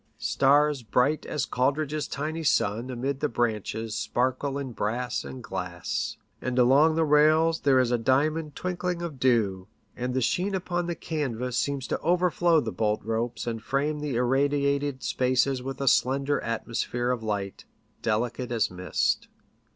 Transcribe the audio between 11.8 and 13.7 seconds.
to overflow the bolt ropes and